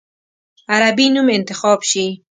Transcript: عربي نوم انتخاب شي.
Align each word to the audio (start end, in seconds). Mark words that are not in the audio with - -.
عربي 0.71 1.07
نوم 1.15 1.27
انتخاب 1.37 1.79
شي. 1.91 2.05